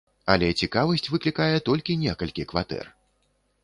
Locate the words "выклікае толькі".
1.17-2.01